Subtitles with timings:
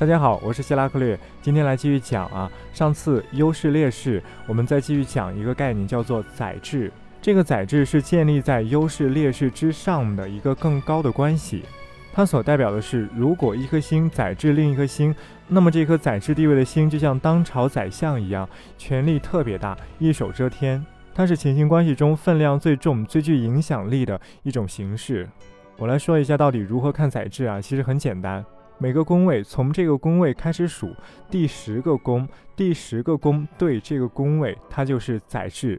[0.00, 2.50] 大家好，我是希拉克略，今天来继续讲啊。
[2.72, 6.90] 上次优势劣势，我们再继续讲一个概念，叫做载质。
[7.20, 11.66] 这个载质是建立在优势劣势之上的一个更高的关系。
[12.14, 15.14] 它所代表的是，如果一颗星载质另一颗星，
[15.46, 18.48] 那么这颗载质地位的星就像当朝宰相一样，
[18.78, 20.82] 权力特别大，一手遮天。
[21.14, 25.28] 它是情形关系中分量最重、最具影响力的一种形式。
[25.76, 28.42] 我来说一下到底如何看载质啊，其实很简单。
[28.82, 30.96] 每个宫位从这个宫位开始数，
[31.30, 32.26] 第十个宫，
[32.56, 35.78] 第十个宫对这个宫位，它就是载制。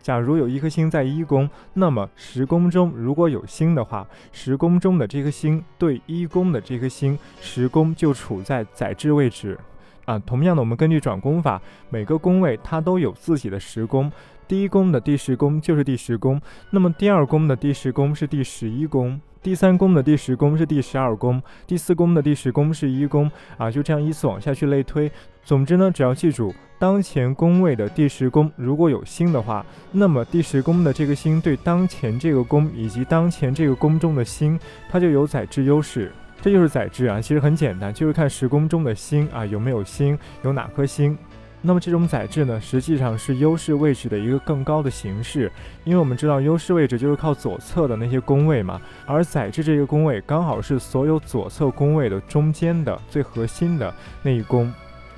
[0.00, 9.58] 假如有一颗星在一宫，那么十宫中如果有星的话，十宫中的这颗星对一宫的这颗星，十宫就处在载制位置。
[10.04, 14.10] 啊，同样的，我们根据转宫法，每个宫位它都有自己的十宫，
[14.48, 19.20] 第一宫的第十宫就是第十宫，那么第二宫的第十宫是第十一宫。
[19.42, 25.10] 第三宫的第十宫是第十二宫，第四宫的第十宫是一宫啊，就这样依次往下去类推。
[25.42, 36.12] 总之呢，只要记住当前宫位的第十宫如果有星的话，那么第十宫的这个星对当前这个宫以及当前这个宫中的星，它就有载质优势。
[36.42, 41.16] 这就是载质啊，其实很简单，就是看十宫中的星啊有没有星，有哪颗星。
[41.62, 45.52] 那么这种载质呢，实际上是优势位置的一个更高的形式，
[45.84, 54.72] 因为我们知道优势位置就是靠左侧的那些宫位嘛，而载质这个宫位刚好是所有左侧宫位的中间的最核心的那一宫，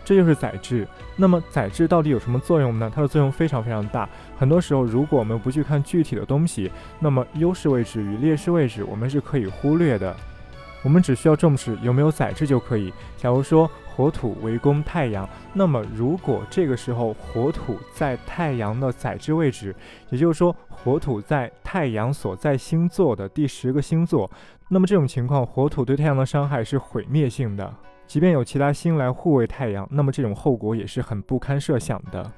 [0.05, 0.85] 这就是载质。
[1.15, 2.91] 那么载质到底有什么作用呢？
[2.93, 4.09] 它的作用非常非常大。
[4.37, 10.13] 很多时候，如果我们不去看具体的东西，那么优势位置与劣势位置我们是可以忽略的。
[10.83, 12.93] 我们只需要重视有没有载质就可以。
[13.17, 19.75] 假如说火土为攻太阳，那么如果这个时候火土在太阳的载质位置，
[20.11, 24.31] 也就是说火土在太阳所在星座的第十个星座，
[24.69, 27.73] 那么这种情况火土对太阳的伤害是毁灭性的。
[28.07, 32.31] 即便有其他星来护卫太阳，那么这种后果也是很不堪设想的。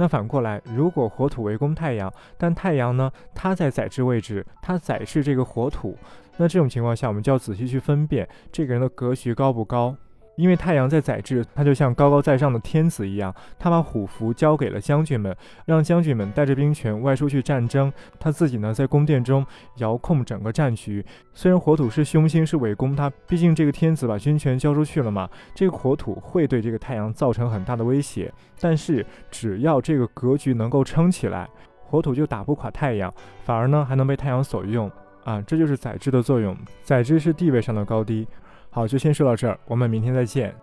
[0.00, 5.94] 那反过来，如果火土为攻太阳，但太阳呢，它在宰制位置，它宰制这个火土，
[6.38, 9.94] 那这种情况下，我们就要仔细去分辨这个人的格局高不高。
[10.40, 15.36] 因为太阳在载质，他就像高高在上的天子一样，他把虎符交给了将军们，
[15.66, 19.44] 让将军们带着兵权外出去战争，他自己呢在宫殿中
[19.76, 21.04] 遥控整个战局。
[21.34, 28.32] 虽然火土是凶星，是伪攻他，毕竟这个天子把军权交出去了嘛，这个火土会对这个太阳造成很大的威胁。
[28.58, 31.46] 但是只要这个格局能够撑起来，
[31.84, 33.12] 火土就打不垮太阳，
[33.44, 34.90] 反而呢还能被太阳所用
[35.24, 35.42] 啊！
[35.42, 38.26] 这就是载质的作用，载质是地位上的高低。
[38.70, 40.54] 好，就先说到这儿，我们明天再见。